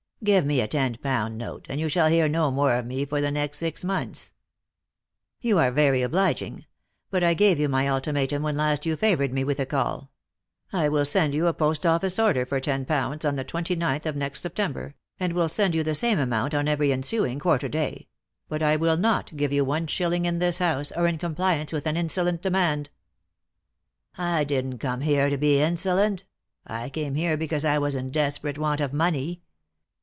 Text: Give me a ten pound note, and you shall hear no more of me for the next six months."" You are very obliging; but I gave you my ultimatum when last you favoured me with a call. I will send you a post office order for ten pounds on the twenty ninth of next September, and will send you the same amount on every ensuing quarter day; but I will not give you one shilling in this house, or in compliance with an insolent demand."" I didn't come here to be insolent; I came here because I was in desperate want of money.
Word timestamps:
Give 0.23 0.45
me 0.45 0.61
a 0.61 0.67
ten 0.67 0.93
pound 1.01 1.39
note, 1.39 1.65
and 1.67 1.79
you 1.79 1.89
shall 1.89 2.05
hear 2.07 2.27
no 2.27 2.51
more 2.51 2.75
of 2.77 2.85
me 2.85 3.05
for 3.05 3.19
the 3.21 3.31
next 3.31 3.57
six 3.57 3.83
months."" 3.83 4.33
You 5.41 5.57
are 5.57 5.71
very 5.71 6.03
obliging; 6.03 6.65
but 7.09 7.23
I 7.23 7.33
gave 7.33 7.57
you 7.59 7.67
my 7.67 7.87
ultimatum 7.89 8.43
when 8.43 8.55
last 8.55 8.85
you 8.85 8.95
favoured 8.95 9.33
me 9.33 9.43
with 9.43 9.59
a 9.59 9.65
call. 9.65 10.11
I 10.71 10.89
will 10.89 11.05
send 11.05 11.33
you 11.33 11.47
a 11.47 11.55
post 11.55 11.87
office 11.87 12.19
order 12.19 12.45
for 12.45 12.59
ten 12.59 12.85
pounds 12.85 13.25
on 13.25 13.35
the 13.35 13.43
twenty 13.43 13.75
ninth 13.75 14.05
of 14.05 14.15
next 14.15 14.41
September, 14.41 14.93
and 15.19 15.33
will 15.33 15.49
send 15.49 15.73
you 15.73 15.81
the 15.83 15.95
same 15.95 16.19
amount 16.19 16.53
on 16.53 16.67
every 16.67 16.93
ensuing 16.93 17.39
quarter 17.39 17.67
day; 17.67 18.07
but 18.47 18.61
I 18.61 18.75
will 18.75 18.97
not 18.97 19.35
give 19.35 19.51
you 19.51 19.65
one 19.65 19.87
shilling 19.87 20.25
in 20.25 20.37
this 20.37 20.59
house, 20.59 20.91
or 20.91 21.07
in 21.07 21.17
compliance 21.17 21.73
with 21.73 21.87
an 21.87 21.97
insolent 21.97 22.43
demand."" 22.43 22.91
I 24.19 24.43
didn't 24.43 24.77
come 24.77 25.01
here 25.01 25.31
to 25.31 25.37
be 25.37 25.59
insolent; 25.59 26.25
I 26.67 26.89
came 26.91 27.15
here 27.15 27.37
because 27.37 27.65
I 27.65 27.79
was 27.79 27.95
in 27.95 28.11
desperate 28.11 28.59
want 28.59 28.81
of 28.81 28.93
money. 28.93 29.41